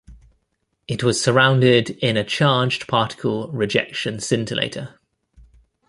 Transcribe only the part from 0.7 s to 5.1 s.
It was surrounded in a charged particle rejection scintillator.